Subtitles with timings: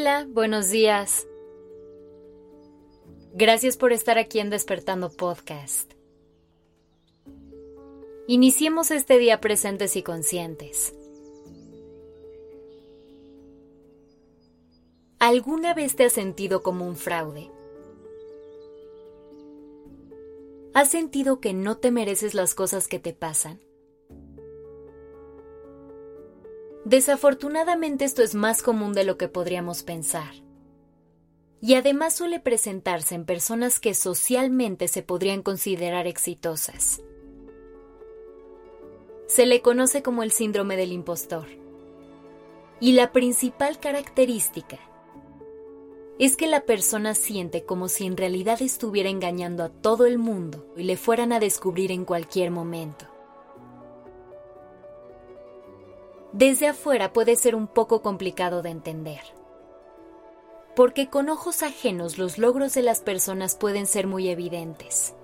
[0.00, 1.26] Hola, buenos días.
[3.34, 5.92] Gracias por estar aquí en Despertando Podcast.
[8.28, 10.94] Iniciemos este día presentes y conscientes.
[15.18, 17.50] ¿Alguna vez te has sentido como un fraude?
[20.74, 23.60] ¿Has sentido que no te mereces las cosas que te pasan?
[26.88, 30.32] Desafortunadamente esto es más común de lo que podríamos pensar.
[31.60, 37.02] Y además suele presentarse en personas que socialmente se podrían considerar exitosas.
[39.26, 41.46] Se le conoce como el síndrome del impostor.
[42.80, 44.78] Y la principal característica
[46.18, 50.72] es que la persona siente como si en realidad estuviera engañando a todo el mundo
[50.74, 53.07] y le fueran a descubrir en cualquier momento.
[56.32, 59.22] Desde afuera puede ser un poco complicado de entender.
[60.76, 65.14] Porque con ojos ajenos los logros de las personas pueden ser muy evidentes.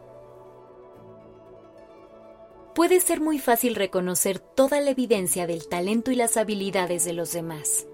[2.75, 7.33] Puede ser muy fácil reconocer toda la evidencia del talento y las habilidades de los
[7.33, 7.87] demás.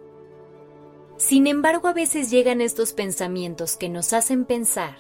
[1.19, 4.97] Sin embargo, a veces llegan estos pensamientos que nos hacen pensar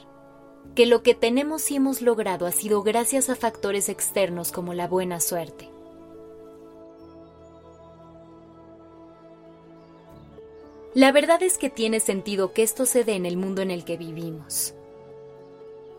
[0.74, 4.86] que lo que tenemos y hemos logrado ha sido gracias a factores externos como la
[4.86, 5.70] buena suerte
[10.94, 13.84] La verdad es que tiene sentido que esto se dé en el mundo en el
[13.84, 14.74] que vivimos.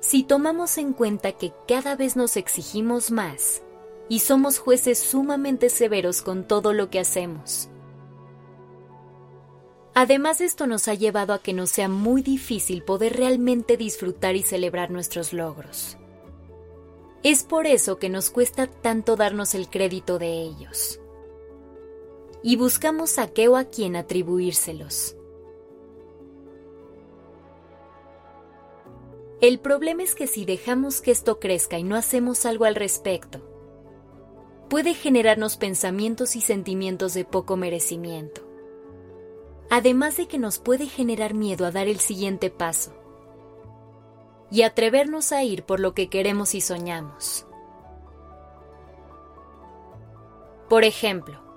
[0.01, 3.61] Si tomamos en cuenta que cada vez nos exigimos más
[4.09, 7.69] y somos jueces sumamente severos con todo lo que hacemos.
[9.93, 14.43] Además esto nos ha llevado a que nos sea muy difícil poder realmente disfrutar y
[14.43, 15.97] celebrar nuestros logros.
[17.23, 21.00] Es por eso que nos cuesta tanto darnos el crédito de ellos
[22.43, 25.15] y buscamos a qué o a quién atribuírselos.
[29.41, 33.41] El problema es que si dejamos que esto crezca y no hacemos algo al respecto,
[34.69, 38.41] puede generarnos pensamientos y sentimientos de poco merecimiento.
[39.69, 42.93] Además de que nos puede generar miedo a dar el siguiente paso
[44.51, 47.47] y atrevernos a ir por lo que queremos y soñamos.
[50.69, 51.50] Por ejemplo,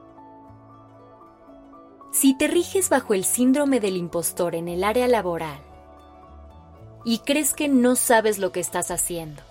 [2.15, 5.61] si te riges bajo el síndrome del impostor en el área laboral
[7.05, 9.43] y crees que no sabes lo que estás haciendo,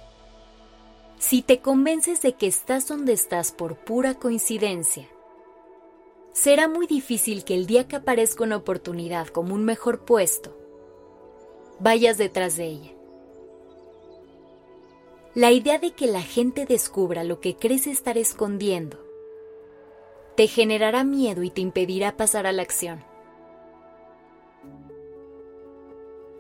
[1.20, 5.10] si te convences de que estás donde estás por pura coincidencia,
[6.32, 10.58] será muy difícil que el día que aparezca una oportunidad como un mejor puesto,
[11.82, 12.92] vayas detrás de ella.
[15.36, 19.03] La idea de que la gente descubra lo que crees estar escondiendo
[20.36, 23.04] te generará miedo y te impedirá pasar a la acción.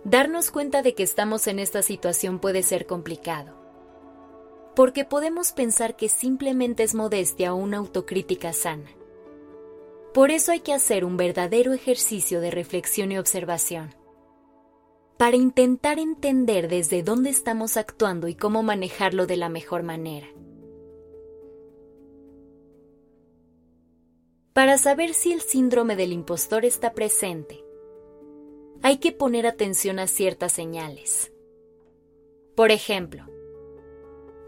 [0.03, 3.55] Darnos cuenta de que estamos en esta situación puede ser complicado,
[4.75, 8.89] porque podemos pensar que simplemente es modestia o una autocrítica sana.
[10.13, 13.95] Por eso hay que hacer un verdadero ejercicio de reflexión y observación,
[15.17, 20.27] para intentar entender desde dónde estamos actuando y cómo manejarlo de la mejor manera.
[24.53, 27.65] Para saber si el síndrome del impostor está presente,
[28.83, 31.33] hay que poner atención a ciertas señales.
[32.55, 33.25] Por ejemplo,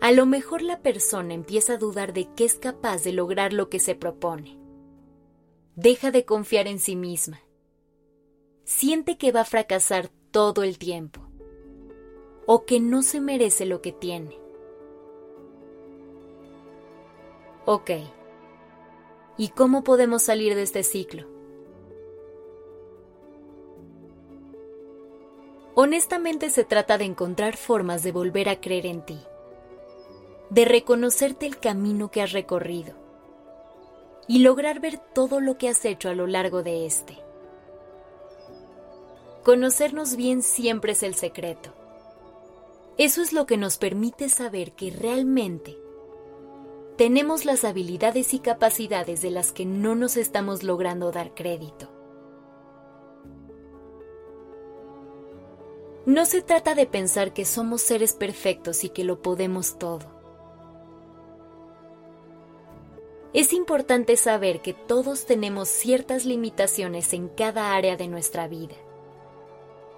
[0.01, 3.69] a lo mejor la persona empieza a dudar de que es capaz de lograr lo
[3.69, 4.59] que se propone.
[5.75, 7.41] Deja de confiar en sí misma.
[8.63, 11.21] Siente que va a fracasar todo el tiempo
[12.45, 14.37] o que no se merece lo que tiene.
[17.65, 17.89] Ok
[19.37, 21.27] ¿Y cómo podemos salir de este ciclo?
[25.77, 29.19] Honestamente se trata de encontrar formas de volver a creer en ti,
[30.49, 32.95] de reconocerte el camino que has recorrido
[34.25, 37.17] y lograr ver todo lo que has hecho a lo largo de este.
[39.43, 41.73] Conocernos bien siempre es el secreto.
[42.97, 45.77] Eso es lo que nos permite saber que realmente
[46.97, 51.89] tenemos las habilidades y capacidades de las que no nos estamos logrando dar crédito.
[56.05, 60.13] No se trata de pensar que somos seres perfectos y que lo podemos todo.
[63.33, 68.75] Es importante saber que todos tenemos ciertas limitaciones en cada área de nuestra vida,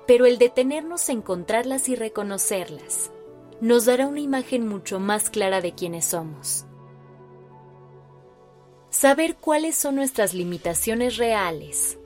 [0.08, 3.12] pero el detenernos a encontrarlas y reconocerlas
[3.62, 6.67] nos dará una imagen mucho más clara de quiénes somos.
[8.98, 12.00] Saber cuáles son nuestras limitaciones reales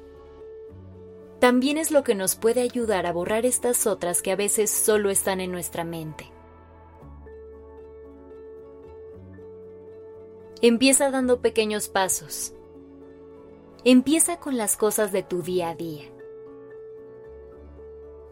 [1.41, 5.09] también es lo que nos puede ayudar a borrar estas otras que a veces solo
[5.09, 6.31] están en nuestra mente.
[10.61, 12.53] Empieza dando pequeños pasos.
[13.83, 16.11] Empieza con las cosas de tu día a día.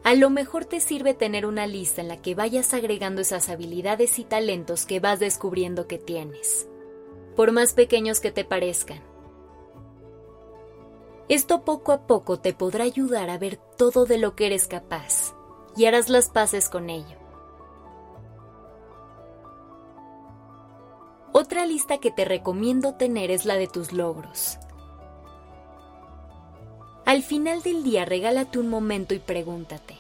[0.04, 4.20] A lo mejor te sirve tener una lista en la que vayas agregando esas habilidades
[4.20, 6.69] y talentos que vas descubriendo que tienes,
[7.40, 9.00] por más pequeños que te parezcan.
[11.30, 15.34] Esto poco a poco te podrá ayudar a ver todo de lo que eres capaz
[15.78, 17.16] y harás las paces con ello.
[21.32, 24.58] Otra lista que te recomiendo tener es la de tus logros.
[27.06, 29.98] Al final del día regálate un momento y pregúntate,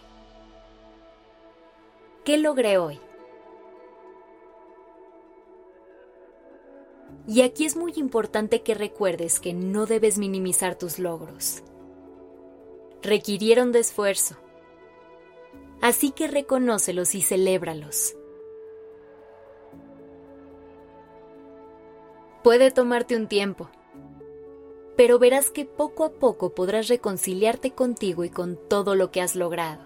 [2.25, 2.99] ¿qué logré hoy?
[7.29, 11.61] Y aquí es muy importante que recuerdes que no debes minimizar tus logros.
[13.03, 14.35] Requirieron de esfuerzo.
[15.79, 18.15] Así que reconócelos y celébralos.
[22.43, 23.69] Puede tomarte un tiempo,
[24.97, 29.35] pero verás que poco a poco podrás reconciliarte contigo y con todo lo que has
[29.35, 29.83] logrado.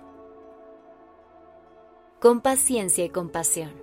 [2.21, 3.82] Con paciencia y compasión.